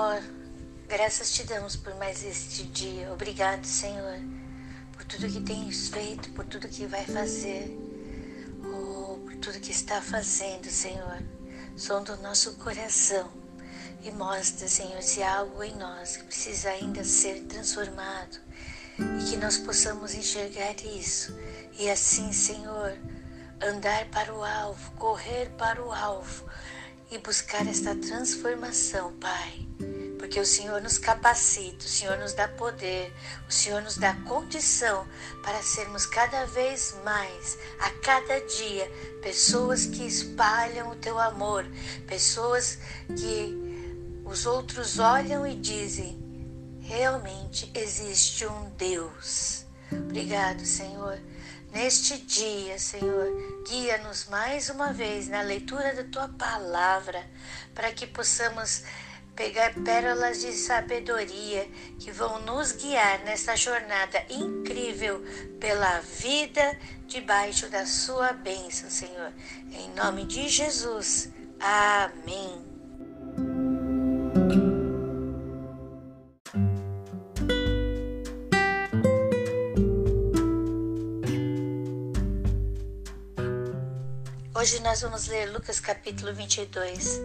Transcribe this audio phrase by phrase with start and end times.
[0.00, 0.22] Senhor,
[0.88, 3.12] graças te damos por mais este dia.
[3.12, 4.18] Obrigado, Senhor,
[4.94, 7.78] por tudo que tens feito, por tudo que vai fazer,
[8.64, 11.22] oh, por tudo que está fazendo, Senhor.
[11.76, 13.30] Sonda o nosso coração
[14.02, 18.40] e mostra, Senhor, se há algo em nós que precisa ainda ser transformado
[18.98, 21.38] e que nós possamos enxergar isso
[21.78, 22.96] e assim, Senhor,
[23.60, 26.46] andar para o alvo, correr para o alvo
[27.10, 29.66] e buscar esta transformação, Pai.
[30.30, 33.12] Porque o Senhor nos capacita, o Senhor nos dá poder,
[33.48, 35.04] o Senhor nos dá condição
[35.42, 38.88] para sermos cada vez mais, a cada dia,
[39.22, 41.66] pessoas que espalham o teu amor,
[42.06, 46.16] pessoas que os outros olham e dizem:
[46.80, 49.66] realmente existe um Deus.
[49.90, 51.18] Obrigado, Senhor
[51.72, 57.24] Neste dia, Senhor, guia-nos mais uma vez na leitura da tua palavra,
[57.72, 58.82] para que possamos
[59.34, 65.24] pegar pérolas de sabedoria que vão nos guiar nessa jornada incrível
[65.58, 69.32] pela vida debaixo da sua bênção, Senhor.
[69.72, 71.30] Em nome de Jesus.
[71.60, 72.70] Amém.
[84.60, 87.18] Hoje nós vamos ler Lucas capítulo 22.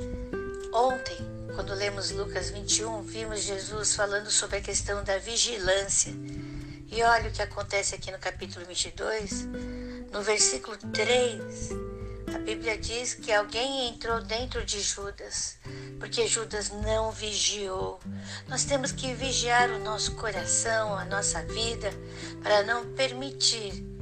[0.74, 6.14] Ontem, quando lemos Lucas 21, vimos Jesus falando sobre a questão da vigilância.
[6.92, 9.48] E olha o que acontece aqui no capítulo 22,
[10.12, 11.70] no versículo 3.
[12.36, 15.58] A Bíblia diz que alguém entrou dentro de Judas,
[15.98, 18.02] porque Judas não vigiou.
[18.50, 21.90] Nós temos que vigiar o nosso coração, a nossa vida,
[22.44, 23.95] para não permitir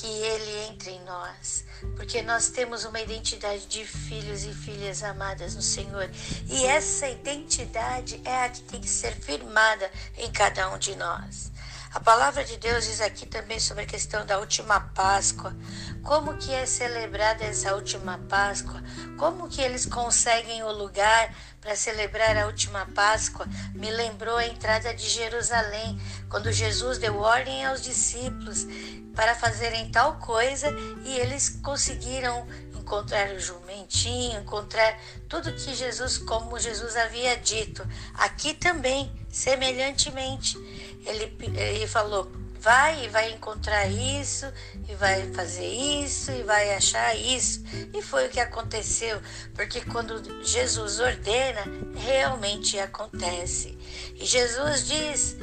[0.00, 1.64] que Ele entre em nós,
[1.96, 6.08] porque nós temos uma identidade de filhos e filhas amadas no Senhor,
[6.48, 11.50] e essa identidade é a que tem que ser firmada em cada um de nós.
[11.94, 15.56] A palavra de Deus diz aqui também sobre a questão da última Páscoa.
[16.02, 18.82] Como que é celebrada essa última Páscoa?
[19.16, 23.48] Como que eles conseguem o lugar para celebrar a última Páscoa?
[23.74, 28.66] Me lembrou a entrada de Jerusalém, quando Jesus deu ordem aos discípulos
[29.14, 30.68] para fazerem tal coisa
[31.04, 37.86] e eles conseguiram encontrar o jumentinho, encontrar tudo que Jesus, como Jesus havia dito.
[38.14, 40.56] Aqui também, semelhantemente,
[41.04, 44.46] ele, ele falou: vai e vai encontrar isso,
[44.88, 47.62] e vai fazer isso, e vai achar isso.
[47.94, 49.20] E foi o que aconteceu,
[49.54, 51.62] porque quando Jesus ordena,
[51.96, 53.78] realmente acontece.
[54.14, 55.36] E Jesus diz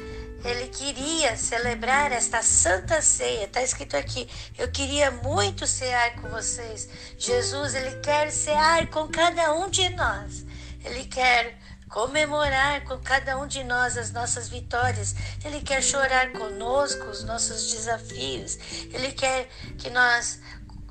[0.46, 3.44] ele queria celebrar esta santa ceia.
[3.44, 6.88] Está escrito aqui: Eu queria muito cear com vocês.
[7.18, 10.46] Jesus, ele quer cear com cada um de nós.
[10.84, 11.58] Ele quer
[11.88, 15.14] comemorar com cada um de nós as nossas vitórias.
[15.44, 18.56] Ele quer chorar conosco os nossos desafios.
[18.92, 20.40] Ele quer que nós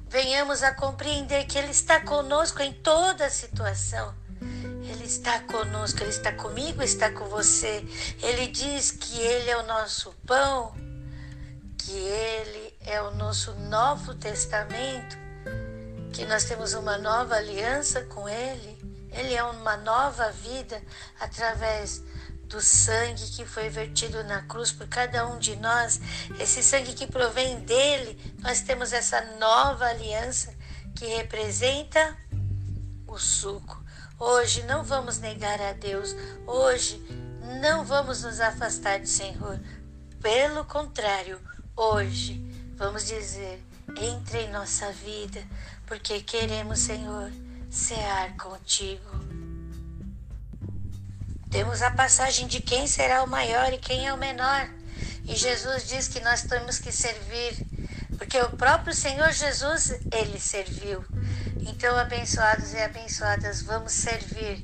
[0.10, 4.25] venhamos a compreender que Ele está conosco em toda situação.
[5.06, 7.86] Ele está conosco, Ele está comigo, está com você.
[8.24, 10.74] Ele diz que Ele é o nosso pão,
[11.78, 15.16] que Ele é o nosso Novo Testamento,
[16.12, 18.80] que nós temos uma nova aliança com Ele.
[19.12, 20.82] Ele é uma nova vida
[21.20, 22.02] através
[22.46, 26.02] do sangue que foi vertido na cruz por cada um de nós.
[26.40, 30.52] Esse sangue que provém dele, nós temos essa nova aliança
[30.96, 32.18] que representa
[33.06, 33.85] o suco
[34.18, 36.16] Hoje não vamos negar a Deus.
[36.48, 37.02] Hoje
[37.62, 39.60] não vamos nos afastar do Senhor.
[40.22, 41.38] Pelo contrário,
[41.76, 42.42] hoje
[42.78, 43.62] vamos dizer:
[44.00, 45.44] entre em nossa vida,
[45.86, 47.30] porque queremos, Senhor,
[47.70, 49.26] cear contigo.
[51.52, 54.70] Temos a passagem de quem será o maior e quem é o menor.
[55.26, 57.54] E Jesus diz que nós temos que servir,
[58.18, 61.04] porque o próprio Senhor Jesus, ele serviu.
[61.66, 64.64] Então, abençoados e abençoadas, vamos servir.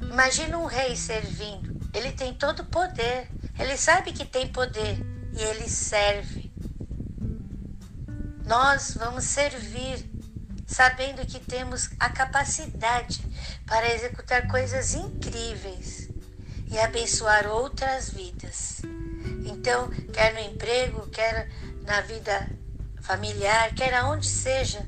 [0.00, 1.74] Imagina um rei servindo.
[1.92, 3.28] Ele tem todo o poder.
[3.58, 6.52] Ele sabe que tem poder e ele serve.
[8.46, 10.08] Nós vamos servir,
[10.66, 13.20] sabendo que temos a capacidade
[13.66, 16.08] para executar coisas incríveis
[16.70, 18.82] e abençoar outras vidas.
[19.44, 21.50] Então, quer no emprego, quer
[21.82, 22.48] na vida
[23.00, 24.86] familiar, quer aonde seja,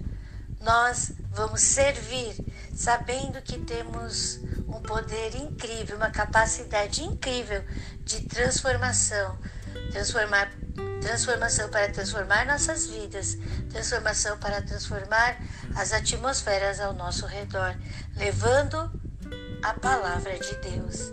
[0.66, 2.34] nós vamos servir
[2.74, 7.64] sabendo que temos um poder incrível, uma capacidade incrível
[8.00, 9.38] de transformação,
[9.92, 10.50] transformar
[11.00, 13.38] transformação para transformar nossas vidas,
[13.70, 15.38] transformação para transformar
[15.76, 17.76] as atmosferas ao nosso redor,
[18.16, 18.90] levando
[19.62, 21.12] a palavra de Deus.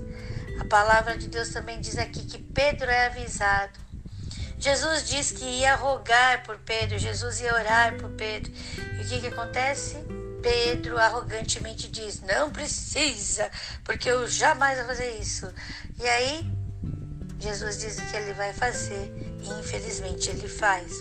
[0.60, 3.83] A palavra de Deus também diz aqui que Pedro é avisado.
[4.64, 8.50] Jesus diz que ia rogar por Pedro, Jesus ia orar por Pedro.
[8.98, 9.98] E o que, que acontece?
[10.42, 13.52] Pedro arrogantemente diz: Não precisa,
[13.84, 15.54] porque eu jamais vou fazer isso.
[16.00, 16.50] E aí,
[17.42, 20.94] Jesus diz que ele vai fazer, e infelizmente ele faz.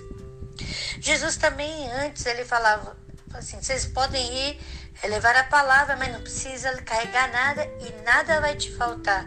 [1.00, 2.97] Jesus também, antes, ele falava
[3.32, 4.61] assim: Vocês podem ir
[5.05, 9.25] levar a palavra, mas não precisa carregar nada e nada vai te faltar.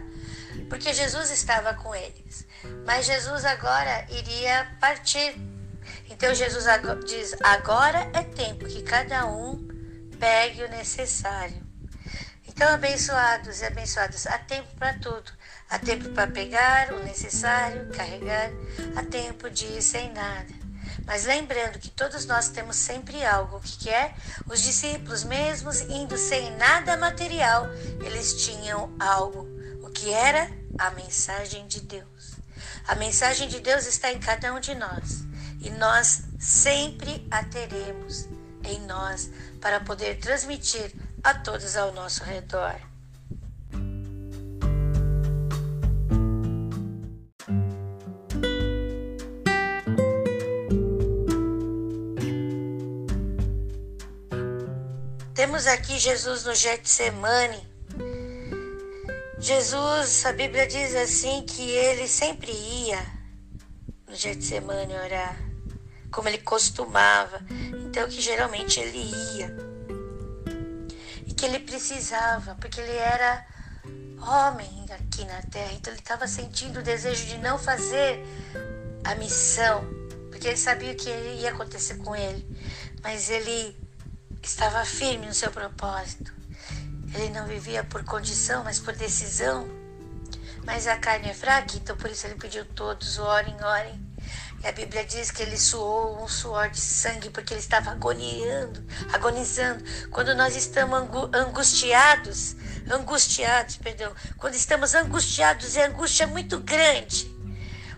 [0.68, 2.25] Porque Jesus estava com eles.
[2.84, 5.34] Mas Jesus agora iria partir.
[6.08, 6.64] Então Jesus
[7.04, 9.66] diz: Agora é tempo que cada um
[10.18, 11.66] pegue o necessário.
[12.56, 15.30] Então, abençoados e abençoadas, há tempo para tudo.
[15.68, 18.50] Há tempo para pegar o necessário, carregar,
[18.96, 20.54] há tempo de ir sem nada.
[21.04, 23.58] Mas lembrando que todos nós temos sempre algo.
[23.58, 24.14] O que é?
[24.48, 27.66] Os discípulos, mesmos indo sem nada material,
[28.02, 29.46] eles tinham algo.
[29.82, 30.50] O que era?
[30.78, 32.35] A mensagem de Deus.
[32.88, 35.24] A mensagem de Deus está em cada um de nós.
[35.60, 38.28] E nós sempre a teremos
[38.62, 39.30] em nós
[39.60, 40.92] para poder transmitir
[41.22, 42.80] a todos ao nosso redor.
[55.34, 57.75] Temos aqui Jesus no Getsemane.
[59.38, 63.04] Jesus, a Bíblia diz assim que ele sempre ia
[64.08, 65.36] no Getsemane orar,
[66.10, 67.40] como ele costumava
[67.96, 68.98] então que geralmente ele
[69.38, 69.56] ia.
[71.26, 73.46] E que ele precisava, porque ele era
[74.20, 78.22] homem aqui na terra, então ele estava sentindo o desejo de não fazer
[79.02, 79.82] a missão,
[80.30, 82.44] porque ele sabia o que ia acontecer com ele,
[83.02, 83.74] mas ele
[84.42, 86.35] estava firme no seu propósito.
[87.16, 89.66] Ele não vivia por condição, mas por decisão.
[90.64, 94.06] Mas a carne é fraca, então por isso ele pediu todos, orem, orem.
[94.62, 98.84] E a Bíblia diz que ele suou um suor de sangue porque ele estava agoniando,
[99.14, 99.82] agonizando.
[100.10, 102.54] Quando nós estamos angustiados,
[102.90, 107.34] angustiados, perdão, quando estamos angustiados, é angústia muito grande.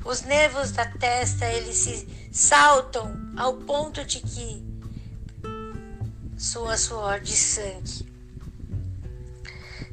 [0.04, 4.64] Os nervos da testa, eles se saltam ao ponto de que
[6.38, 8.07] sua suor de sangue.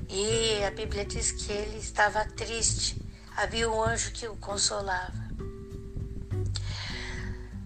[0.09, 3.01] E a Bíblia diz que ele estava triste.
[3.35, 5.25] Havia um anjo que o consolava.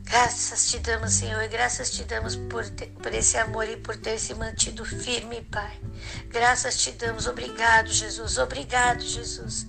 [0.03, 4.17] Graças te damos, Senhor, graças te damos por, ter, por esse amor e por ter
[4.17, 5.79] se mantido firme, Pai.
[6.29, 9.67] Graças te damos, obrigado, Jesus, obrigado, Jesus.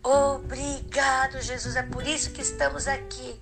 [0.00, 3.36] Obrigado, Jesus, é por isso que estamos aqui.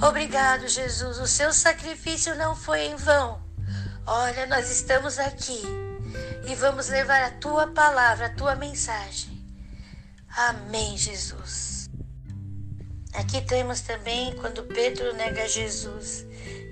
[0.00, 3.44] Obrigado, Jesus, o seu sacrifício não foi em vão.
[4.06, 5.83] Olha, nós estamos aqui
[6.46, 9.42] e vamos levar a tua palavra, a tua mensagem.
[10.28, 11.88] Amém, Jesus.
[13.14, 16.26] Aqui temos também quando Pedro nega Jesus.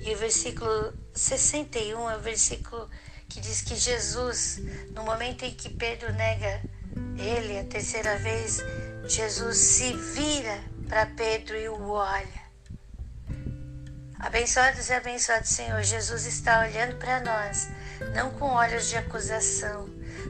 [0.05, 2.91] E o versículo 61 é o versículo
[3.29, 4.61] que diz que Jesus,
[4.91, 6.61] no momento em que Pedro nega
[7.17, 8.59] ele a terceira vez,
[9.07, 12.43] Jesus se vira para Pedro e o olha.
[14.19, 17.69] Abençoados e abençoados, Senhor, Jesus está olhando para nós,
[18.15, 19.89] não com olhos de acusação,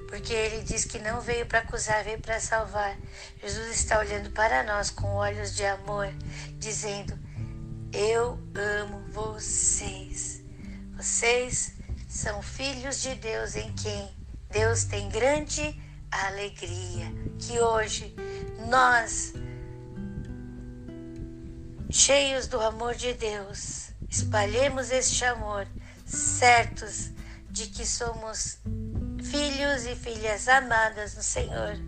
[0.09, 2.97] porque ele diz que não veio para acusar, veio para salvar.
[3.41, 6.09] Jesus está olhando para nós com olhos de amor,
[6.59, 7.19] dizendo:
[7.93, 10.43] Eu amo vocês.
[10.97, 11.75] Vocês
[12.09, 15.81] são filhos de Deus em quem Deus tem grande
[16.11, 17.11] alegria.
[17.39, 18.15] Que hoje
[18.69, 19.33] nós,
[21.91, 25.67] cheios do amor de Deus, espalhemos este amor,
[26.05, 27.11] certos
[27.53, 28.59] de que somos
[29.23, 31.79] filhos e filhas amadas no Senhor.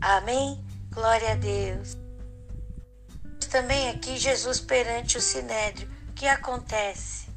[0.00, 0.64] Amém?
[0.90, 1.96] Glória a Deus.
[3.50, 5.88] Também aqui Jesus perante o sinédrio.
[6.08, 7.28] O que acontece?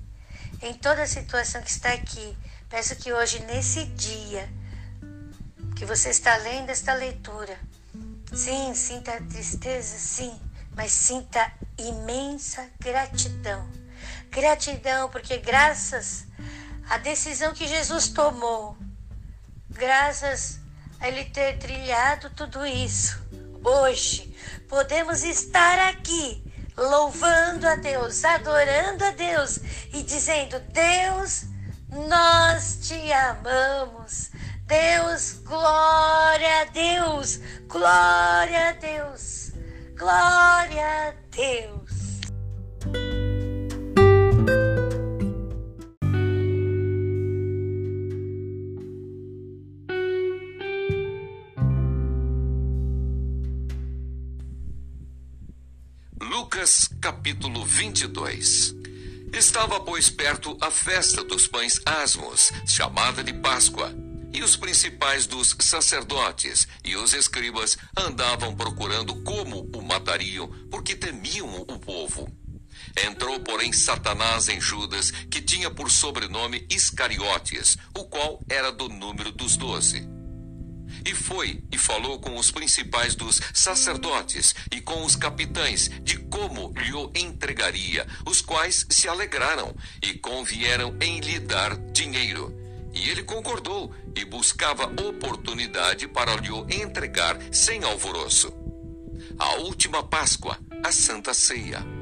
[0.62, 2.36] Em toda a situação que está aqui,
[2.70, 4.50] peço que hoje, nesse dia,
[5.76, 7.56] que você está lendo esta leitura,
[8.34, 10.40] sim, sinta tristeza, sim,
[10.74, 13.70] mas sinta imensa gratidão.
[14.32, 16.27] Gratidão, porque graças
[16.90, 18.78] à decisão que Jesus tomou,
[19.70, 20.60] graças
[21.00, 23.22] a Ele ter trilhado tudo isso,
[23.64, 24.36] hoje
[24.70, 26.44] podemos estar aqui
[26.78, 29.60] louvando a Deus, adorando a Deus
[29.94, 31.46] e dizendo: Deus,
[31.90, 34.32] nós te amamos.
[34.66, 39.52] Deus, glória a Deus, glória a Deus,
[39.96, 41.87] glória a Deus.
[57.00, 58.76] Capítulo 22
[59.32, 63.96] Estava, pois, perto a festa dos pães asmos, chamada de Páscoa.
[64.34, 71.62] E os principais dos sacerdotes e os escribas andavam procurando como o matariam, porque temiam
[71.62, 72.30] o povo.
[73.06, 79.32] Entrou, porém, Satanás em Judas, que tinha por sobrenome Iscariotes, o qual era do número
[79.32, 80.17] dos doze.
[81.08, 86.74] E foi e falou com os principais dos sacerdotes e com os capitães de como
[86.76, 89.74] lhe entregaria, os quais se alegraram
[90.04, 92.54] e convieram em lhe dar dinheiro.
[92.94, 98.52] E ele concordou e buscava oportunidade para lhe entregar sem alvoroço.
[99.40, 101.97] A última Páscoa, a Santa Ceia.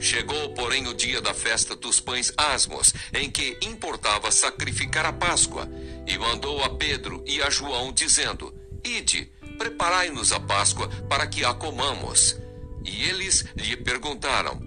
[0.00, 5.68] Chegou, porém, o dia da festa dos pães asmos, em que importava sacrificar a Páscoa,
[6.06, 11.52] e mandou a Pedro e a João, dizendo: Ide, preparai-nos a Páscoa para que a
[11.52, 12.34] comamos.
[12.82, 14.58] E eles lhe perguntaram: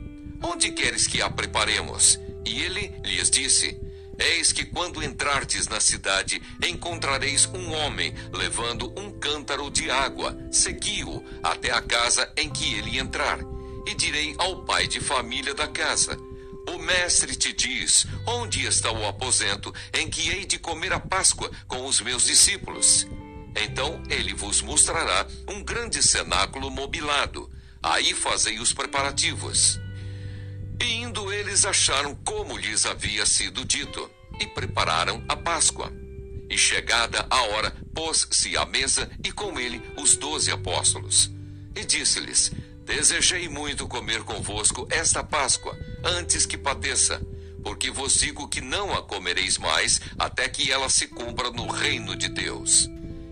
[0.43, 2.19] Onde queres que a preparemos?
[2.45, 3.75] E ele lhes disse:
[4.19, 10.37] Eis que quando entrardes na cidade, encontrareis um homem levando um cântaro de água.
[10.51, 13.39] Segui-o até a casa em que ele entrar
[13.85, 16.17] e direi ao pai de família da casa:
[16.67, 21.51] O mestre te diz: Onde está o aposento em que hei de comer a Páscoa
[21.67, 23.07] com os meus discípulos?
[23.55, 27.49] Então ele vos mostrará um grande cenáculo mobilado.
[27.81, 29.79] Aí fazei os preparativos.
[30.81, 34.09] E indo eles acharam como lhes havia sido dito,
[34.39, 35.91] e prepararam a Páscoa.
[36.49, 41.31] E chegada a hora, pôs-se à mesa e com ele os doze apóstolos.
[41.75, 42.51] E disse-lhes:
[42.85, 47.21] Desejei muito comer convosco esta Páscoa, antes que padeça,
[47.63, 52.13] porque vos digo que não a comereis mais, até que ela se cumpra no reino
[52.13, 52.89] de Deus.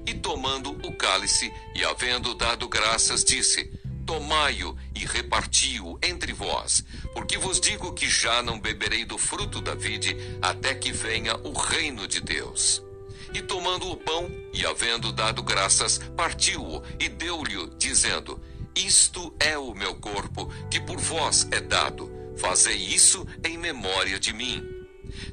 [0.07, 3.69] E tomando o cálice, e havendo dado graças, disse:
[4.05, 9.75] Tomai-o e reparti-o entre vós, porque vos digo que já não beberei do fruto da
[9.75, 12.81] vide, até que venha o reino de Deus.
[13.33, 18.41] E tomando o pão, e havendo dado graças, partiu-o e deu-lhe, dizendo:
[18.75, 22.11] isto é o meu corpo, que por vós é dado.
[22.37, 24.65] Fazei isso em memória de mim.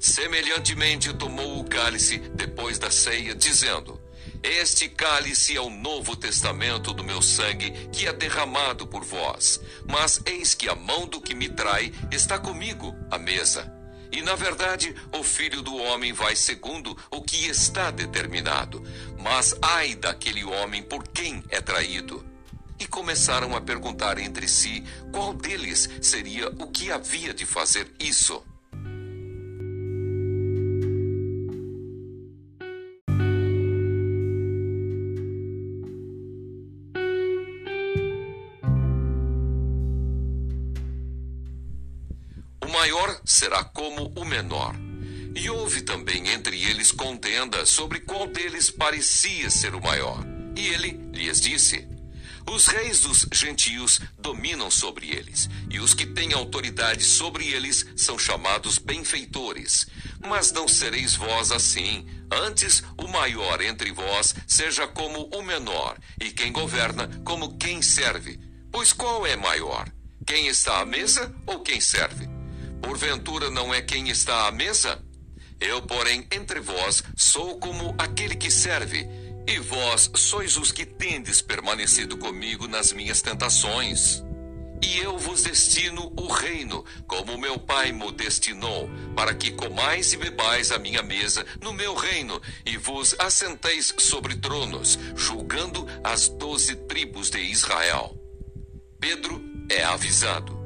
[0.01, 4.01] Semelhantemente tomou o cálice depois da ceia, dizendo:
[4.43, 9.61] Este cálice é o novo testamento do meu sangue, que é derramado por vós.
[9.89, 13.73] Mas eis que a mão do que me trai está comigo à mesa.
[14.11, 18.83] E na verdade, o filho do homem vai segundo o que está determinado.
[19.19, 22.38] Mas ai daquele homem por quem é traído
[22.79, 24.83] e começaram a perguntar entre si
[25.13, 28.43] qual deles seria o que havia de fazer isso.
[42.65, 44.75] O maior será como o menor.
[45.35, 50.25] E houve também entre eles contenda sobre qual deles parecia ser o maior.
[50.57, 51.87] E ele lhes disse:
[52.51, 58.19] os reis dos gentios dominam sobre eles, e os que têm autoridade sobre eles são
[58.19, 59.87] chamados benfeitores.
[60.27, 62.07] Mas não sereis vós assim.
[62.31, 68.39] Antes, o maior entre vós seja como o menor, e quem governa como quem serve.
[68.71, 69.91] Pois qual é maior?
[70.27, 72.29] Quem está à mesa ou quem serve?
[72.83, 75.03] Porventura não é quem está à mesa?
[75.61, 79.09] Eu, porém, entre vós sou como aquele que serve.
[79.49, 84.23] E vós sois os que tendes permanecido comigo nas minhas tentações.
[84.83, 90.19] E eu vos destino o reino, como meu Pai me destinou, para que comais e
[90.19, 96.77] bebais a minha mesa no meu reino, e vos assenteis sobre tronos, julgando as doze
[96.77, 98.15] tribos de Israel.
[99.01, 100.59] Pedro é avisado.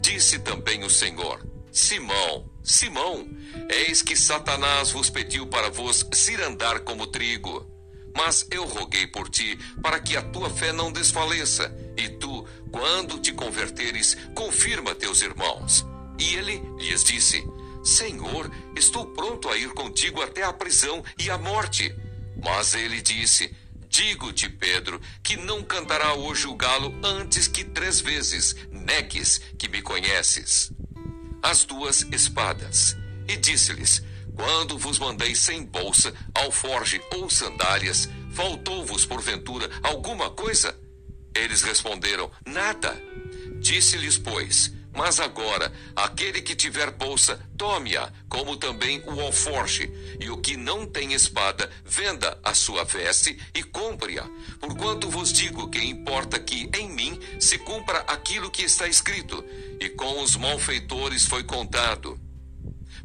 [0.00, 3.28] Disse também o Senhor: Simão, Simão,
[3.68, 7.79] eis que Satanás vos pediu para vos cirandar como trigo.
[8.16, 13.18] Mas eu roguei por ti, para que a tua fé não desfaleça, e tu, quando
[13.18, 15.86] te converteres, confirma teus irmãos.
[16.18, 17.42] E ele lhes disse:
[17.82, 21.94] Senhor, estou pronto a ir contigo até a prisão e a morte.
[22.42, 23.54] Mas ele disse:
[23.88, 29.82] Digo-te, Pedro, que não cantará hoje o galo antes que três vezes negues que me
[29.82, 30.70] conheces.
[31.42, 32.96] As duas espadas.
[33.26, 34.02] E disse-lhes:
[34.40, 40.74] quando vos mandei sem bolsa, alforge ou sandálias, faltou-vos porventura alguma coisa?
[41.34, 42.98] Eles responderam: Nada.
[43.60, 50.38] Disse-lhes, pois: Mas agora, aquele que tiver bolsa, tome-a, como também o alforje, e o
[50.38, 54.26] que não tem espada, venda a sua veste e compre-a.
[54.58, 59.44] Porquanto vos digo que importa que em mim se cumpra aquilo que está escrito,
[59.78, 62.18] e com os malfeitores foi contado.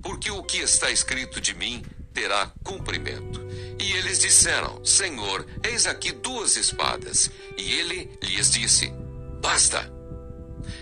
[0.06, 1.84] Porque o que está escrito de mim
[2.14, 3.42] terá cumprimento.
[3.80, 7.32] E eles disseram: Senhor, eis aqui duas espadas.
[7.58, 8.94] E ele lhes disse:
[9.42, 9.92] Basta.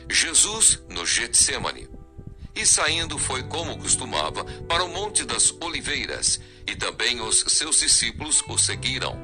[0.10, 1.88] Jesus no Getsemane.
[2.54, 8.44] E saindo foi como costumava para o Monte das Oliveiras, e também os seus discípulos
[8.50, 9.18] o seguiram.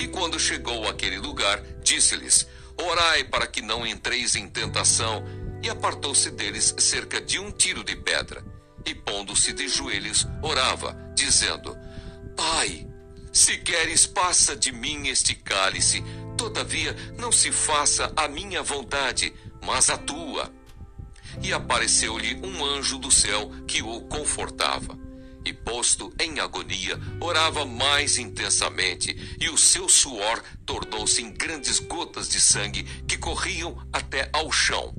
[0.00, 2.44] E quando chegou àquele lugar, disse-lhes:
[2.76, 5.24] Orai para que não entreis em tentação.
[5.62, 8.53] E apartou-se deles cerca de um tiro de pedra.
[8.86, 11.76] E pondo-se de joelhos, orava, dizendo:
[12.36, 12.86] Pai,
[13.32, 16.04] se queres, passa de mim este cálice.
[16.36, 20.52] Todavia, não se faça a minha vontade, mas a tua.
[21.42, 24.98] E apareceu-lhe um anjo do céu que o confortava.
[25.44, 32.28] E posto em agonia, orava mais intensamente, e o seu suor tornou-se em grandes gotas
[32.28, 34.94] de sangue que corriam até ao chão.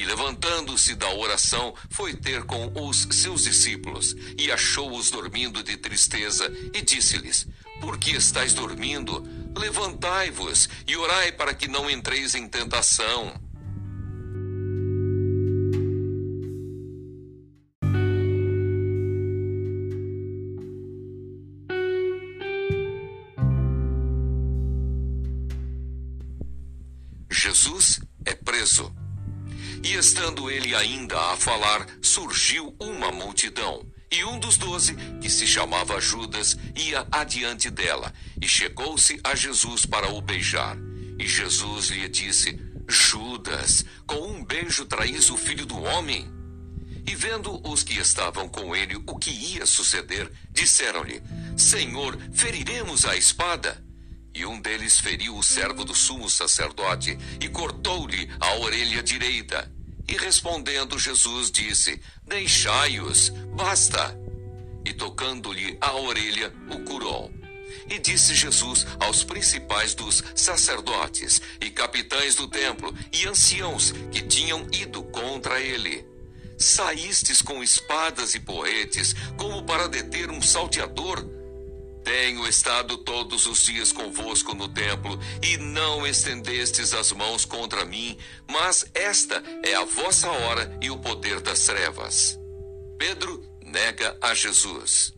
[0.00, 6.50] E levantando-se da oração, foi ter com os seus discípulos, e achou-os dormindo de tristeza,
[6.72, 7.46] e disse-lhes:
[7.82, 9.22] Por que estáis dormindo?
[9.54, 13.49] Levantai-vos e orai para que não entreis em tentação.
[30.00, 33.86] Estando ele ainda a falar, surgiu uma multidão.
[34.10, 39.84] E um dos doze, que se chamava Judas, ia adiante dela, e chegou-se a Jesus
[39.84, 40.74] para o beijar.
[41.18, 46.26] E Jesus lhe disse: Judas, com um beijo traís o filho do homem?
[47.06, 51.22] E vendo os que estavam com ele o que ia suceder, disseram-lhe:
[51.58, 53.84] Senhor, feriremos a espada?
[54.34, 59.70] E um deles feriu o servo do sumo sacerdote e cortou-lhe a orelha direita.
[60.10, 64.18] E respondendo Jesus disse: Deixai-os, basta.
[64.84, 67.32] E tocando-lhe a orelha, o curou.
[67.88, 74.66] E disse Jesus aos principais dos sacerdotes e capitães do templo e anciãos que tinham
[74.72, 76.04] ido contra ele:
[76.58, 81.39] Saístes com espadas e poetes, como para deter um salteador?
[82.10, 88.18] Tenho estado todos os dias convosco no templo, e não estendestes as mãos contra mim,
[88.50, 92.36] mas esta é a vossa hora e o poder das trevas.
[92.98, 95.14] Pedro nega a Jesus.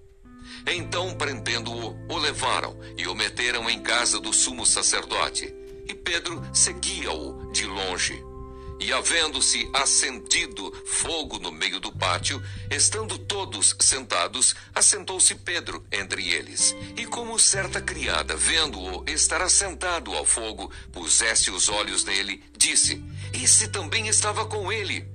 [0.66, 5.50] Então, prendendo-o, o levaram e o meteram em casa do sumo sacerdote.
[5.88, 8.22] E Pedro seguia-o de longe.
[8.85, 16.75] E havendo-se acendido fogo no meio do pátio, estando todos sentados, assentou-se Pedro entre eles.
[16.97, 23.01] E como certa criada, vendo-o estar assentado ao fogo, pusesse os olhos nele, disse:
[23.33, 25.09] Esse também estava com ele.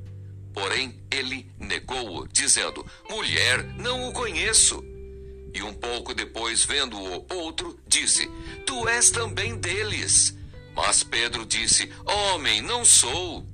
[0.54, 4.82] Porém, ele negou-o, dizendo: Mulher, não o conheço.
[5.54, 8.32] E um pouco depois, vendo-o outro, disse:
[8.66, 10.38] Tu és também deles.
[10.74, 13.46] Mas Pedro disse: Homem, não sou.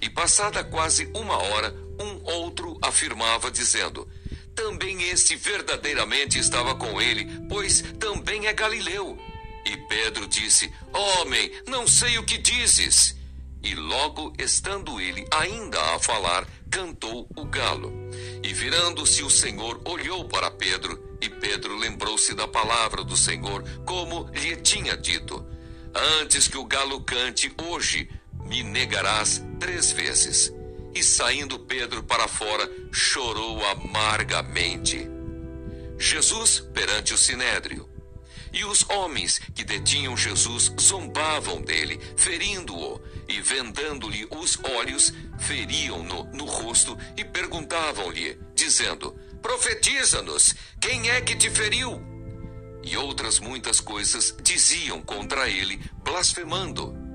[0.00, 4.08] E passada quase uma hora, um outro afirmava, dizendo:
[4.54, 9.18] Também este verdadeiramente estava com ele, pois também é Galileu.
[9.64, 13.16] E Pedro disse: Homem, não sei o que dizes.
[13.62, 17.92] E logo, estando ele ainda a falar, cantou o galo.
[18.42, 24.30] E virando-se o Senhor, olhou para Pedro, e Pedro lembrou-se da palavra do Senhor, como
[24.32, 25.44] lhe tinha dito:
[26.20, 28.08] Antes que o galo cante hoje,
[28.48, 30.52] me negarás três vezes.
[30.94, 35.06] E saindo Pedro para fora, chorou amargamente.
[35.98, 37.88] Jesus perante o sinédrio.
[38.52, 46.44] E os homens que detinham Jesus zombavam dele, ferindo-o, e vendando-lhe os olhos, feriam-no no
[46.44, 52.00] rosto e perguntavam-lhe, dizendo: Profetiza-nos, quem é que te feriu?
[52.82, 57.05] E outras muitas coisas diziam contra ele, blasfemando.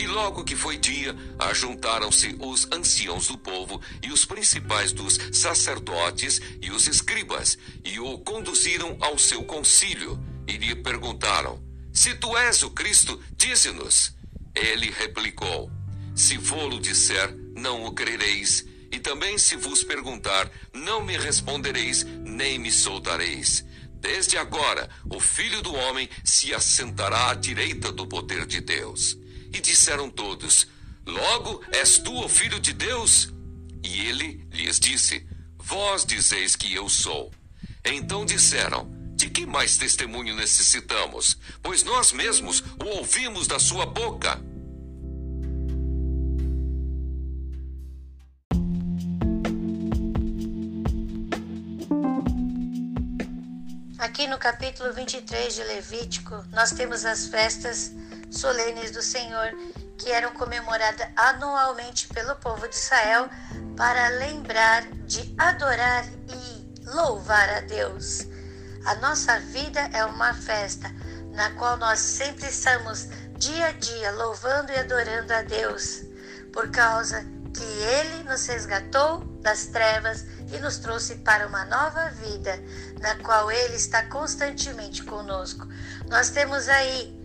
[0.00, 6.40] E logo que foi dia, ajuntaram-se os anciãos do povo e os principais dos sacerdotes
[6.62, 12.62] e os escribas, e o conduziram ao seu concílio, e lhe perguntaram: Se tu és
[12.62, 14.14] o Cristo, dize-nos.
[14.54, 15.70] Ele replicou:
[16.16, 22.58] Se vou-lo disser, não o crereis, e também se vos perguntar, não me respondereis, nem
[22.58, 23.66] me soltareis.
[24.00, 29.20] Desde agora, o Filho do Homem se assentará à direita do poder de Deus.
[29.52, 30.66] E disseram todos:
[31.06, 33.32] Logo és tu o filho de Deus?
[33.82, 35.26] E ele lhes disse:
[35.58, 37.32] Vós dizeis que eu sou.
[37.84, 41.36] Então disseram: De que mais testemunho necessitamos?
[41.62, 44.40] Pois nós mesmos o ouvimos da sua boca.
[53.98, 57.92] Aqui no capítulo 23 de Levítico, nós temos as festas
[58.30, 59.52] solenes do Senhor
[59.98, 63.28] que eram comemoradas anualmente pelo povo de Israel
[63.76, 68.26] para lembrar de adorar e louvar a Deus.
[68.86, 70.90] A nossa vida é uma festa
[71.32, 76.02] na qual nós sempre estamos dia a dia louvando e adorando a Deus,
[76.52, 82.58] por causa que Ele nos resgatou das trevas e nos trouxe para uma nova vida,
[83.00, 85.66] na qual Ele está constantemente conosco.
[86.08, 87.19] Nós temos aí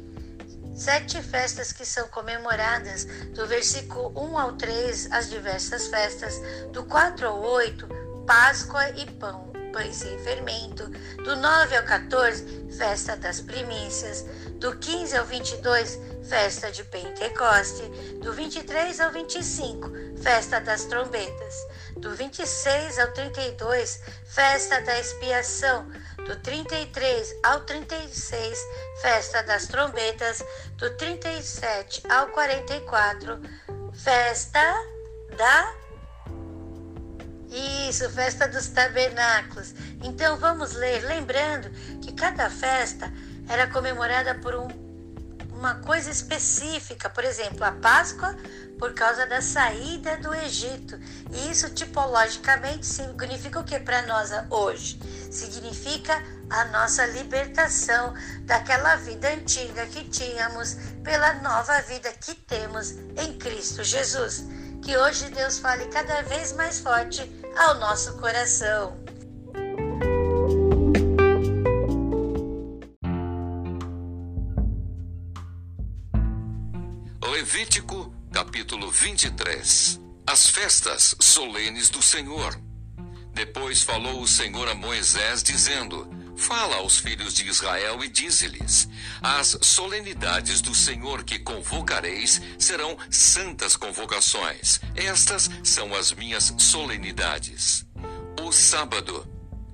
[0.75, 7.27] sete festas que são comemoradas, do versículo 1 ao 3, as diversas festas, do 4
[7.27, 7.87] ao 8,
[8.27, 10.89] Páscoa e pão, pães sem fermento,
[11.23, 17.83] do 9 ao 14, festa das primícias, do 15 ao 22, festa de Pentecoste,
[18.21, 21.55] do 23 ao 25, festa das trombetas,
[21.97, 25.87] do 26 ao 32, festa da expiação,
[26.25, 28.59] do 33 ao 36,
[29.01, 30.43] festa das trombetas,
[30.77, 33.39] do 37 ao 44,
[33.93, 34.59] festa
[35.37, 35.85] da
[37.87, 39.73] isso, festa dos tabernáculos.
[40.03, 41.69] Então vamos ler, lembrando
[42.01, 43.11] que cada festa
[43.47, 44.67] era comemorada por um,
[45.53, 47.09] uma coisa específica.
[47.09, 48.35] Por exemplo, a Páscoa
[48.77, 50.99] por causa da saída do Egito.
[51.31, 54.99] E isso tipologicamente significa o que para nós hoje?
[55.31, 56.13] Significa
[56.49, 63.83] a nossa libertação daquela vida antiga que tínhamos pela nova vida que temos em Cristo
[63.83, 64.45] Jesus.
[64.81, 67.21] Que hoje Deus fale cada vez mais forte
[67.57, 69.03] ao nosso coração.
[77.31, 82.53] Levítico capítulo 23 As festas solenes do Senhor.
[83.33, 88.89] Depois falou o Senhor a Moisés, dizendo: Fala aos filhos de Israel e dize-lhes:
[89.21, 94.81] As solenidades do Senhor que convocareis serão santas convocações.
[94.97, 97.85] Estas são as minhas solenidades.
[98.41, 99.25] O sábado.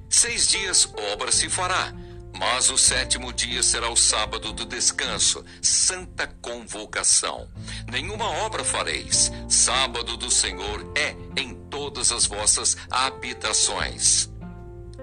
[0.08, 1.92] Seis dias obra se fará
[2.38, 7.50] mas o sétimo dia será o sábado do descanso, santa convocação.
[7.92, 9.32] Nenhuma obra fareis.
[9.50, 14.30] Sábado do Senhor é em todas as vossas habitações.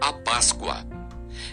[0.01, 0.87] A Páscoa.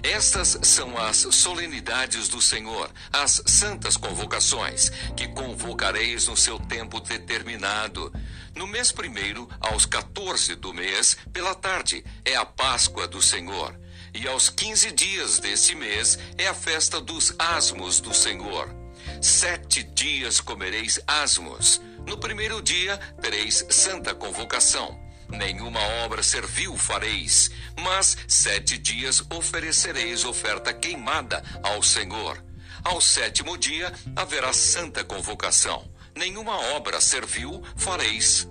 [0.03, 8.13] Estas são as solenidades do Senhor, as santas convocações, que convocareis no seu tempo determinado.
[8.55, 13.75] No mês primeiro, aos 14 do mês, pela tarde, é a Páscoa do Senhor.
[14.15, 18.73] E aos quinze dias desse mês é a festa dos asmos do Senhor.
[19.21, 21.81] Sete dias comereis asmos.
[22.07, 24.97] No primeiro dia tereis santa convocação.
[25.27, 27.51] Nenhuma obra servil fareis,
[27.81, 32.41] mas sete dias oferecereis oferta queimada ao Senhor.
[32.85, 35.91] Ao sétimo dia haverá santa convocação.
[36.15, 38.47] Nenhuma obra servil fareis.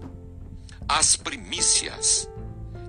[0.86, 2.28] As primícias.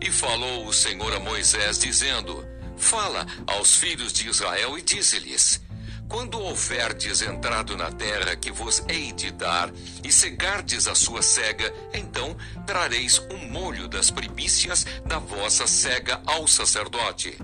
[0.02, 2.46] E falou o Senhor a Moisés, dizendo:
[2.78, 5.62] Fala aos filhos de Israel e dize-lhes:
[6.08, 9.72] Quando houverdes entrado na terra que vos hei de dar,
[10.04, 12.36] e cegardes a sua cega, então
[12.66, 17.38] trareis um molho das primícias da vossa cega ao sacerdote.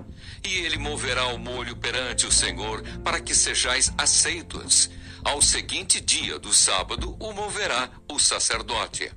[0.44, 4.90] E ele moverá o molho perante o Senhor, para que sejais aceitos.
[5.24, 9.10] Ao seguinte dia do sábado o moverá o sacerdote.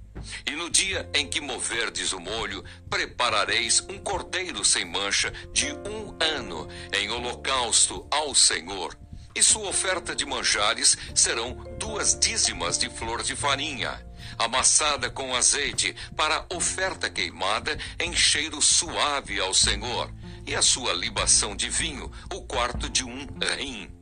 [0.46, 6.16] E no dia em que moverdes o molho, preparareis um cordeiro sem mancha de um
[6.20, 8.98] ano em holocausto ao Senhor.
[9.36, 14.06] E sua oferta de manjares serão duas dízimas de flor de farinha,
[14.38, 20.10] amassada com azeite, para oferta queimada em cheiro suave ao Senhor.
[20.48, 23.95] E a sua libação de vinho, o quarto de um rim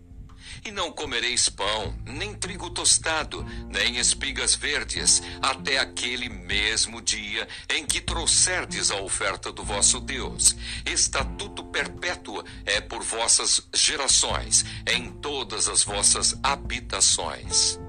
[0.66, 7.86] e não comereis pão, nem trigo tostado, nem espigas verdes, até aquele mesmo dia em
[7.86, 10.56] que trouxerdes a oferta do vosso Deus.
[10.86, 17.80] Estatuto perpétuo é por vossas gerações, em todas as vossas habitações.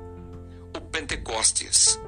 [0.76, 1.98] O Pentecostes.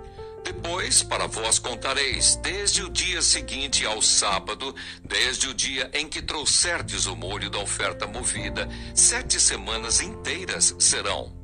[0.47, 6.23] Depois, para vós contareis, desde o dia seguinte ao sábado, desde o dia em que
[6.23, 11.37] trouxerdes o molho da oferta movida, sete semanas inteiras serão.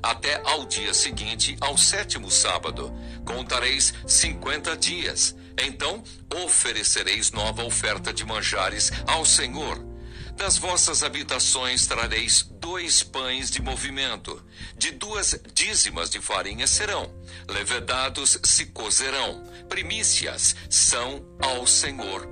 [0.00, 5.34] Até ao dia seguinte, ao sétimo sábado, contareis cinquenta dias.
[5.60, 6.04] Então
[6.44, 9.93] oferecereis nova oferta de manjares ao Senhor.
[10.36, 14.44] Das vossas habitações trareis dois pães de movimento,
[14.76, 17.14] de duas dízimas de farinha serão,
[17.48, 22.28] levedados se cozerão, primícias são ao Senhor.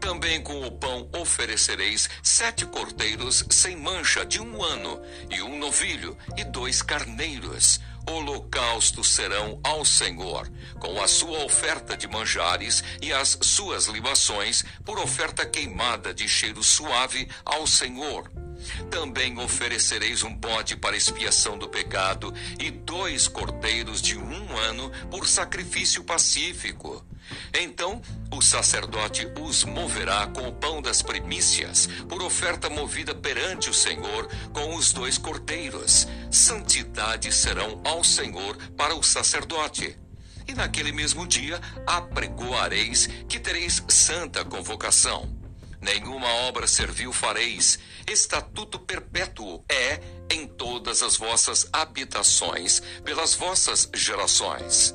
[0.00, 6.16] Também com o pão oferecereis sete cordeiros sem mancha de um ano, e um novilho,
[6.36, 13.38] e dois carneiros holocaustos serão ao Senhor, com a sua oferta de manjares e as
[13.42, 18.30] suas libações, por oferta queimada de cheiro suave ao Senhor.
[18.90, 25.28] Também oferecereis um bode para expiação do pecado e dois cordeiros de um ano por
[25.28, 27.04] sacrifício pacífico.
[27.52, 33.74] Então o sacerdote os moverá com o pão das primícias, por oferta movida perante o
[33.74, 36.06] Senhor, com os dois cordeiros.
[36.30, 39.96] Santidade serão ao Senhor para o sacerdote.
[40.46, 45.44] E naquele mesmo dia apregoareis que tereis santa convocação.
[45.80, 47.78] Nenhuma obra servil fareis,
[48.10, 54.94] estatuto perpétuo é em todas as vossas habitações, pelas vossas gerações.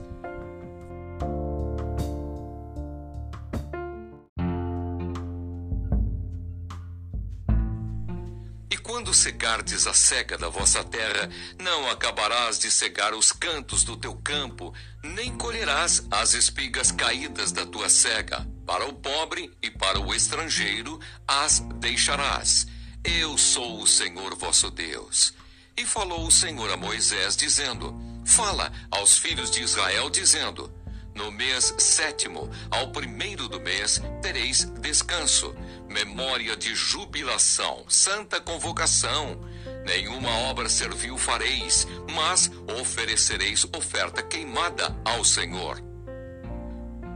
[9.09, 11.27] Quando cegardes a cega da vossa terra,
[11.59, 14.71] não acabarás de cegar os cantos do teu campo,
[15.03, 18.47] nem colherás as espigas caídas da tua cega.
[18.67, 22.67] Para o pobre e para o estrangeiro as deixarás.
[23.03, 25.33] Eu sou o Senhor vosso Deus.
[25.75, 30.71] E falou o Senhor a Moisés, dizendo: Fala aos filhos de Israel, dizendo:
[31.15, 35.51] No mês sétimo, ao primeiro do mês, tereis descanso
[35.89, 39.41] memória de jubilação, santa convocação.
[39.85, 45.81] Nenhuma obra servil fareis, mas oferecereis oferta queimada ao Senhor.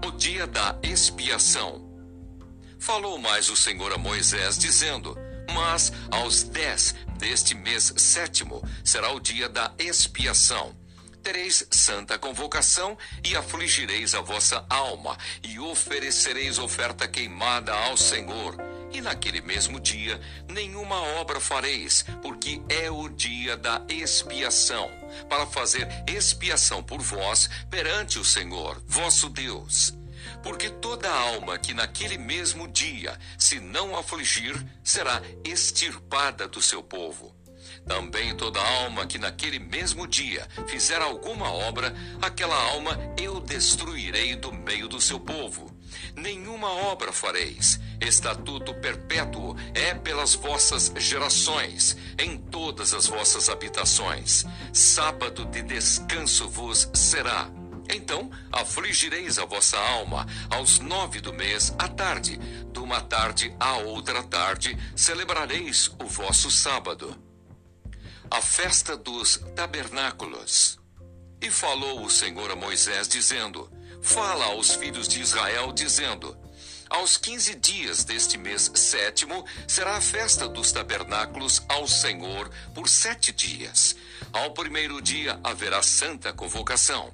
[0.05, 1.89] O dia da expiação.
[2.79, 5.15] Falou mais o Senhor a Moisés, dizendo:
[5.53, 10.75] Mas aos dez deste mês sétimo será o dia da expiação
[11.23, 18.57] tereis santa convocação e afligireis a vossa alma, e oferecereis oferta queimada ao Senhor.
[18.91, 24.91] E naquele mesmo dia nenhuma obra fareis, porque é o dia da expiação,
[25.29, 29.93] para fazer expiação por vós perante o Senhor, vosso Deus.
[30.43, 37.33] Porque toda alma que naquele mesmo dia se não afligir será extirpada do seu povo.
[37.87, 44.53] Também toda alma que naquele mesmo dia fizer alguma obra, aquela alma eu destruirei do
[44.53, 45.71] meio do seu povo.
[46.15, 47.79] Nenhuma obra fareis.
[47.99, 54.45] Estatuto perpétuo é pelas vossas gerações, em todas as vossas habitações.
[54.71, 57.49] Sábado de descanso vos será.
[57.93, 63.75] Então afligireis a vossa alma aos nove do mês à tarde, de uma tarde à
[63.77, 67.32] outra tarde, celebrareis o vosso sábado
[68.33, 70.79] a festa dos tabernáculos.
[71.39, 76.35] E falou o Senhor a Moisés, dizendo: Fala aos filhos de Israel, dizendo:
[76.89, 83.31] Aos quinze dias deste mês sétimo será a festa dos tabernáculos ao Senhor por sete
[83.31, 83.95] dias.
[84.31, 87.13] Ao primeiro dia haverá santa convocação.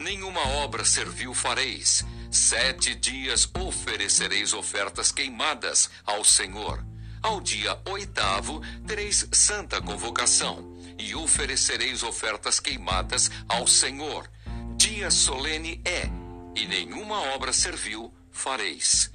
[0.00, 2.04] Nenhuma obra servil fareis.
[2.28, 6.84] Sete dias oferecereis ofertas queimadas ao Senhor.
[7.26, 14.30] Ao dia oitavo tereis santa convocação, e oferecereis ofertas queimadas ao Senhor.
[14.76, 16.08] Dia solene é,
[16.54, 19.10] e nenhuma obra servil fareis.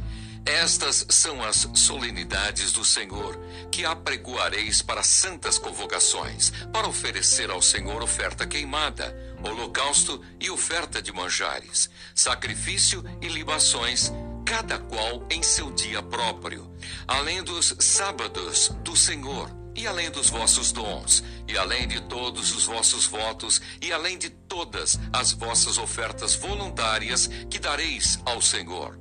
[0.46, 3.40] Estas são as solenidades do Senhor,
[3.72, 11.14] que apregoareis para santas convocações, para oferecer ao Senhor oferta queimada, holocausto e oferta de
[11.14, 14.12] manjares, sacrifício e libações,
[14.46, 16.72] cada qual em seu dia próprio,
[17.08, 22.66] além dos sábados do Senhor, e além dos vossos dons, e além de todos os
[22.66, 29.00] vossos votos, e além de todas as vossas ofertas voluntárias que dareis ao Senhor.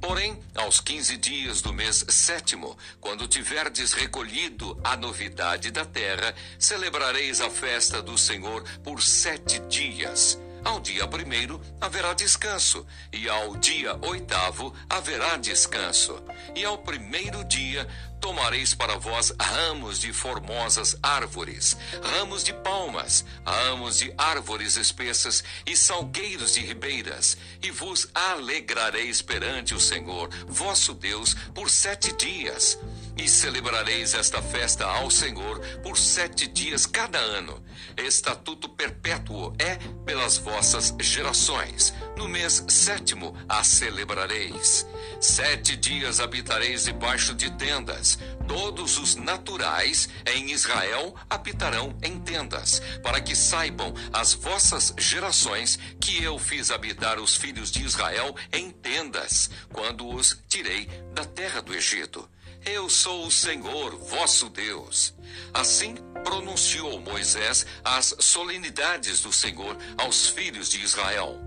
[0.00, 7.40] Porém, aos quinze dias do mês sétimo, quando tiverdes recolhido a novidade da terra, celebrareis
[7.40, 13.96] a festa do Senhor por sete dias ao dia primeiro haverá descanso, e ao dia
[14.02, 16.22] oitavo haverá descanso.
[16.54, 17.86] E ao primeiro dia
[18.20, 25.74] tomareis para vós ramos de formosas árvores, ramos de palmas, ramos de árvores espessas e
[25.74, 32.78] salgueiros de ribeiras, e vos alegrareis perante o Senhor, vosso Deus, por sete dias
[33.20, 37.62] E celebrareis esta festa ao Senhor por sete dias cada ano.
[37.94, 41.92] Estatuto perpétuo é pelas vossas gerações.
[42.16, 44.86] No mês sétimo a celebrareis.
[45.20, 48.18] Sete dias habitareis debaixo de tendas.
[48.48, 56.22] Todos os naturais em Israel habitarão em tendas, para que saibam as vossas gerações que
[56.24, 61.74] eu fiz habitar os filhos de Israel em tendas, quando os tirei da terra do
[61.74, 62.26] Egito.
[62.64, 65.14] Eu sou o Senhor, vosso Deus.
[65.52, 71.38] Assim pronunciou Moisés as solenidades do Senhor aos filhos de Israel.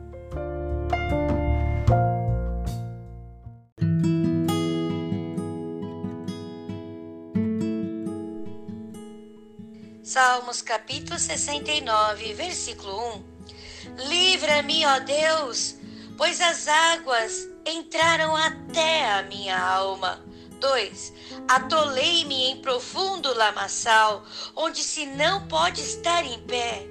[10.02, 14.08] Salmos capítulo 69, versículo 1.
[14.10, 15.76] Livra-me, ó Deus,
[16.18, 20.33] pois as águas entraram até a minha alma.
[20.64, 21.14] 2.
[21.46, 24.24] Atolei-me em profundo lamaçal,
[24.56, 26.88] onde se não pode estar em pé.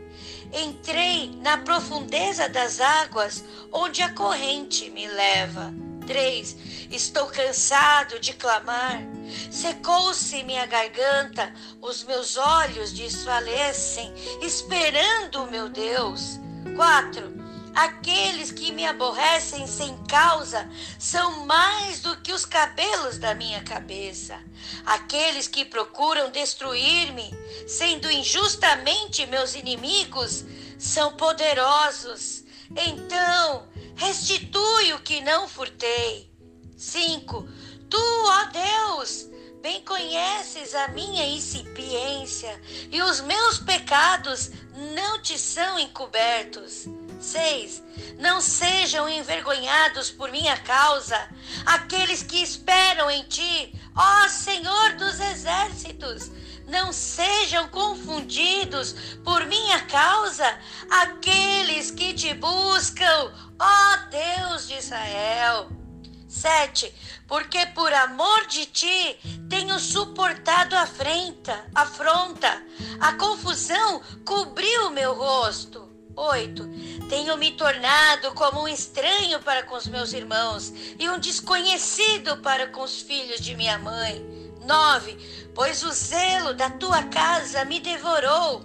[0.52, 5.72] Entrei na profundeza das águas, onde a corrente me leva.
[6.06, 6.56] 3.
[6.90, 9.00] Estou cansado de clamar.
[9.50, 16.38] Secou-se minha garganta, os meus olhos desfalecem, esperando o meu Deus.
[16.76, 17.41] 4.
[17.74, 24.38] Aqueles que me aborrecem sem causa são mais do que os cabelos da minha cabeça.
[24.84, 27.32] Aqueles que procuram destruir-me,
[27.66, 30.44] sendo injustamente meus inimigos,
[30.78, 32.44] são poderosos.
[32.76, 36.30] Então, restitui o que não furtei.
[36.76, 37.48] 5.
[37.88, 39.28] Tu, ó Deus,
[39.62, 44.50] bem conheces a minha incipiência e os meus pecados
[44.94, 46.86] não te são encobertos.
[47.22, 47.82] 6.
[48.18, 51.28] Não sejam envergonhados por minha causa
[51.64, 56.30] aqueles que esperam em ti, ó Senhor dos exércitos.
[56.66, 60.58] Não sejam confundidos por minha causa
[60.90, 65.70] aqueles que te buscam, ó Deus de Israel.
[66.28, 66.92] 7.
[67.28, 69.18] Porque por amor de ti
[69.50, 72.62] tenho suportado afrenta, afronta,
[73.00, 75.91] a confusão cobriu meu rosto.
[76.16, 76.68] 8.
[77.08, 82.66] Tenho me tornado como um estranho para com os meus irmãos e um desconhecido para
[82.68, 84.24] com os filhos de minha mãe.
[84.66, 85.50] 9.
[85.54, 88.64] Pois o zelo da tua casa me devorou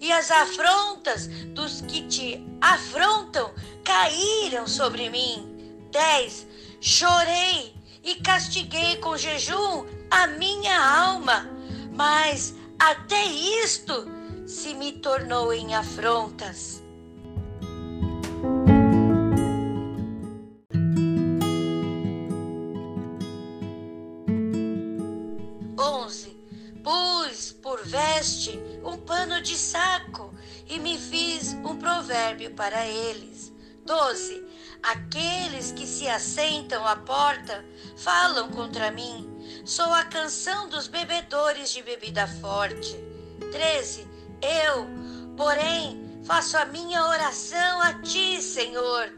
[0.00, 3.52] e as afrontas dos que te afrontam
[3.84, 5.86] caíram sobre mim.
[5.90, 6.46] 10.
[6.80, 11.48] Chorei e castiguei com jejum a minha alma,
[11.92, 14.15] mas até isto
[14.46, 16.80] se me tornou em afrontas.
[25.76, 26.36] Onze,
[26.84, 30.32] pus por veste um pano de saco
[30.68, 33.52] e me fiz um provérbio para eles.
[33.84, 34.44] Doze,
[34.80, 37.64] aqueles que se assentam à porta
[37.96, 39.28] falam contra mim.
[39.64, 42.96] Sou a canção dos bebedores de bebida forte.
[43.50, 44.15] 13.
[44.42, 44.86] Eu,
[45.36, 49.12] porém, faço a minha oração a ti, Senhor,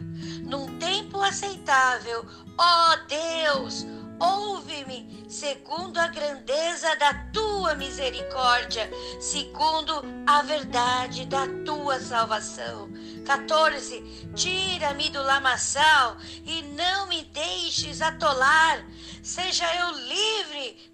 [0.45, 2.25] num tempo aceitável.
[2.59, 3.87] Ó Deus,
[4.21, 12.91] ouve-me segundo a grandeza da tua misericórdia, segundo a verdade da tua salvação.
[13.25, 14.01] 14.
[14.35, 18.85] Tira-me do lamaçal e não me deixes atolar.
[19.23, 20.38] Seja eu livre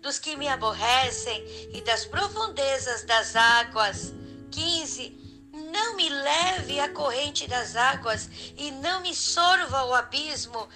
[0.01, 4.13] dos que me aborrecem e das profundezas das águas.
[4.51, 5.25] 15.
[5.73, 10.69] Não me leve à corrente das águas e não me sorva o abismo,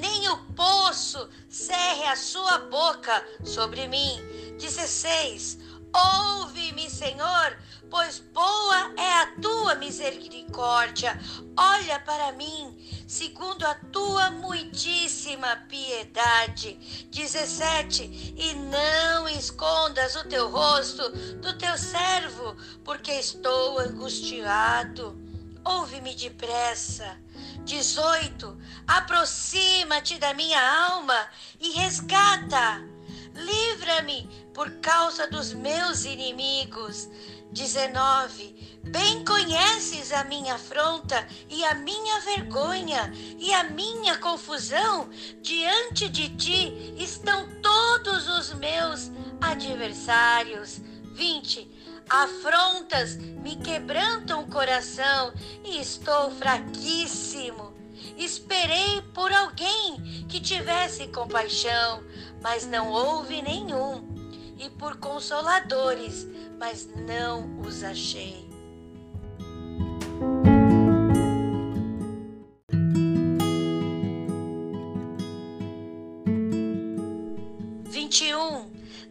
[0.00, 4.20] nem o poço cerre a sua boca sobre mim.
[4.58, 5.58] 16.
[5.94, 7.56] Ouve-me, Senhor,
[7.88, 11.16] pois boa é a tua misericórdia.
[11.56, 16.78] Olha para mim, segundo a tua muitíssima piedade.
[17.10, 18.34] 17.
[18.36, 25.18] E não escondas o teu rosto do teu servo, porque estou angustiado.
[25.64, 27.18] Ouve-me depressa.
[27.64, 28.56] 18.
[28.86, 31.28] Aproxima-te da minha alma
[31.58, 32.82] e resgata.
[33.34, 37.08] Livra-me por causa dos meus inimigos.
[37.54, 38.80] 19.
[38.82, 45.08] Bem conheces a minha afronta e a minha vergonha e a minha confusão.
[45.40, 50.80] Diante de ti estão todos os meus adversários.
[51.14, 51.70] 20.
[52.10, 55.32] Afrontas me quebrantam o coração
[55.64, 57.72] e estou fraquíssimo.
[58.18, 62.02] Esperei por alguém que tivesse compaixão,
[62.42, 64.04] mas não houve nenhum,
[64.58, 66.26] e por consoladores,
[66.58, 68.54] mas não os achei.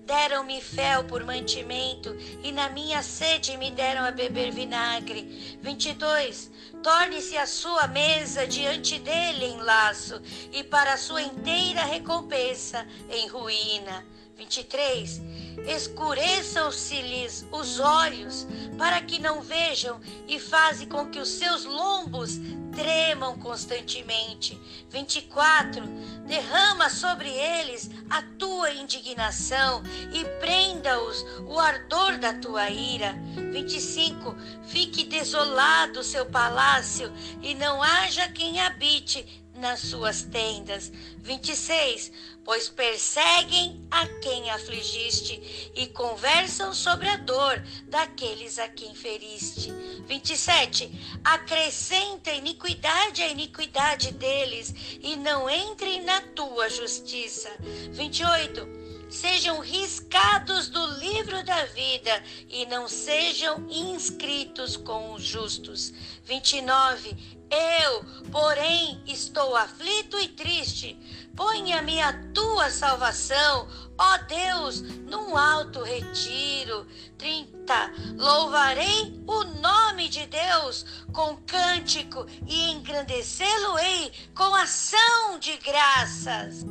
[0.06, 5.58] Deram-me fel por mantimento, e na minha sede me deram a beber vinagre.
[5.62, 6.52] 22.
[6.84, 10.22] Torne-se a sua mesa diante dele em laço,
[10.52, 14.06] e para a sua inteira recompensa em ruína.
[14.36, 15.22] 23.
[15.68, 18.48] Escureçam-se-lhes os olhos,
[18.78, 22.40] para que não vejam, e faze com que os seus lombos
[22.76, 24.60] tremam constantemente.
[24.90, 25.86] 24.
[26.26, 33.16] Derrama sobre eles a tua indignação e prenda-os o ardor da tua ira.
[33.52, 34.36] 25.
[34.68, 40.92] Fique desolado o seu palácio e não haja quem habite nas suas tendas.
[41.20, 42.12] 26.
[42.44, 49.72] Pois perseguem a quem afligiste e conversam sobre a dor daqueles a quem feriste.
[50.06, 50.92] 27.
[51.24, 57.50] Acrescenta iniquidade à iniquidade deles e não entrem na tua justiça.
[57.92, 58.84] 28
[59.14, 65.94] sejam riscados do livro da vida e não sejam inscritos com os justos.
[66.24, 67.16] 29.
[67.52, 70.98] Eu, porém, estou aflito e triste.
[71.36, 73.68] Ponha-me a tua salvação,
[73.98, 76.86] ó Deus, num alto retiro.
[77.18, 77.94] 30.
[78.18, 86.66] Louvarei o nome de Deus com cântico e engrandecê-lo-ei com ação de graças.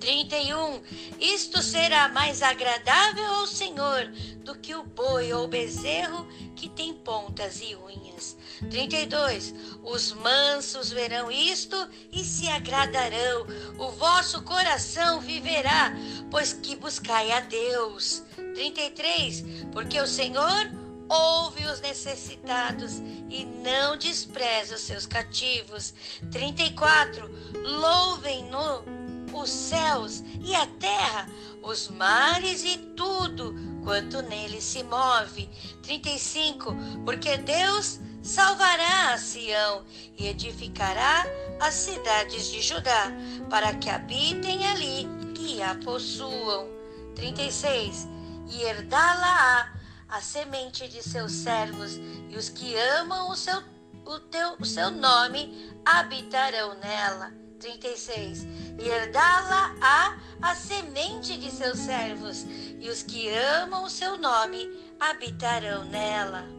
[0.00, 0.82] 31.
[1.20, 4.06] Isto será mais agradável ao Senhor
[4.38, 6.26] do que o boi ou o bezerro
[6.56, 8.37] que tem pontas e unhas.
[8.70, 9.54] 32.
[9.82, 11.76] Os mansos verão isto
[12.12, 13.46] e se agradarão.
[13.78, 15.92] O vosso coração viverá,
[16.30, 18.22] pois que buscai a Deus.
[18.54, 19.44] 33.
[19.72, 20.70] Porque o Senhor
[21.08, 22.98] ouve os necessitados
[23.30, 25.94] e não despreza os seus cativos.
[26.30, 27.30] 34.
[27.64, 28.84] Louvem-no
[29.32, 31.28] os céus e a terra,
[31.62, 33.54] os mares e tudo
[33.84, 35.48] quanto nele se move.
[35.82, 36.74] 35.
[37.04, 39.84] Porque Deus salvará a Sião
[40.18, 41.24] e edificará
[41.58, 43.10] as cidades de Judá,
[43.48, 45.08] para que habitem ali
[45.40, 46.68] e a possuam.
[47.16, 48.06] 36.
[48.50, 49.72] E herdá-la-á
[50.08, 51.96] a semente de seus servos,
[52.28, 53.62] e os que amam o seu,
[54.04, 57.32] o teu, o seu nome habitarão nela.
[57.58, 58.44] 36.
[58.78, 62.44] E herdá-la-á a semente de seus servos,
[62.78, 64.68] e os que amam o seu nome
[65.00, 66.57] habitarão nela.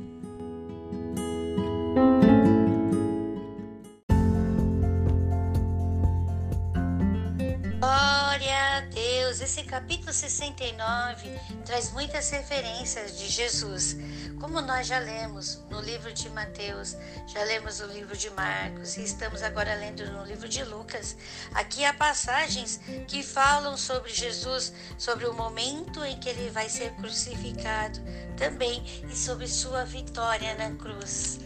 [9.50, 11.28] Esse capítulo 69
[11.66, 13.96] traz muitas referências de Jesus.
[14.40, 16.96] Como nós já lemos no livro de Mateus,
[17.26, 21.18] já lemos no livro de Marcos e estamos agora lendo no livro de Lucas,
[21.56, 26.92] aqui há passagens que falam sobre Jesus, sobre o momento em que ele vai ser
[26.92, 28.00] crucificado
[28.38, 31.40] também e sobre sua vitória na cruz.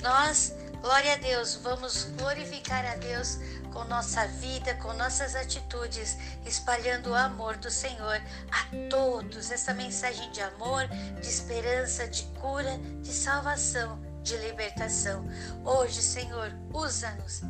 [0.00, 3.38] Nós, glória a Deus, vamos glorificar a Deus
[3.72, 8.20] com nossa vida, com nossas atitudes, espalhando o amor do Senhor
[8.50, 9.50] a todos.
[9.50, 10.86] Essa mensagem de amor,
[11.20, 15.24] de esperança, de cura, de salvação, de libertação.
[15.64, 17.42] Hoje, Senhor, usa-nos,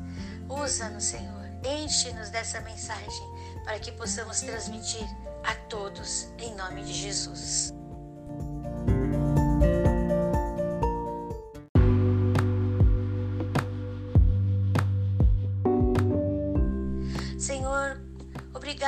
[0.49, 5.07] usa-nos, Senhor, enche-nos dessa mensagem para que possamos transmitir
[5.45, 7.78] a todos, em nome de Jesus.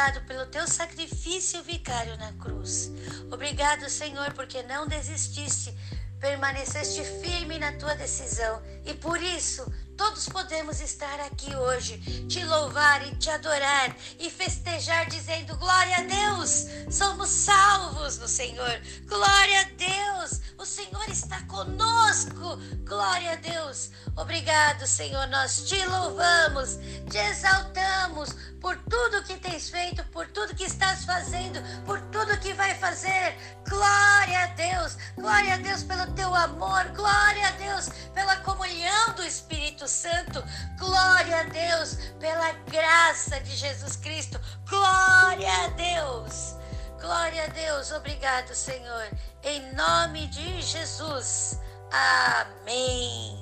[0.01, 2.91] Obrigado pelo teu sacrifício vicário na cruz.
[3.31, 5.75] Obrigado, Senhor, porque não desististe,
[6.19, 9.63] permaneceste firme na tua decisão e por isso
[9.99, 16.03] todos podemos estar aqui hoje, te louvar e te adorar e festejar, dizendo: Glória a
[16.03, 18.81] Deus, somos salvos no Senhor.
[19.07, 22.59] Glória a Deus, o Senhor está conosco.
[22.85, 23.91] Glória a Deus.
[24.15, 25.27] Obrigado, Senhor.
[25.29, 31.61] Nós te louvamos, te exaltamos por tudo que tens feito, por tudo que estás fazendo,
[31.87, 33.39] por tudo que vai fazer.
[33.67, 34.99] Glória a Deus.
[35.17, 36.85] Glória a Deus pelo teu amor.
[36.95, 40.45] Glória a Deus pela comunhão do Espírito Santo.
[40.79, 44.39] Glória a Deus pela graça de Jesus Cristo.
[44.69, 46.60] Glória a Deus.
[47.01, 47.91] Glória a Deus.
[47.93, 49.09] Obrigado, Senhor.
[49.43, 51.59] Em nome de Jesus.
[51.91, 53.40] Amém.